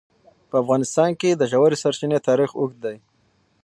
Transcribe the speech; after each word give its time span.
په 0.49 0.55
افغانستان 0.63 1.09
کې 1.19 1.29
د 1.35 1.43
ژورې 1.51 1.77
سرچینې 1.83 2.19
تاریخ 2.27 2.51
اوږد 2.59 2.77
دی. 2.85 2.97